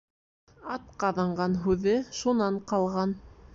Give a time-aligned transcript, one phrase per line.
[0.75, 3.17] «Атҡаҙанған» һүҙе шунан ҡалған.